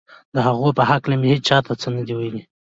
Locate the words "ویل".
2.17-2.37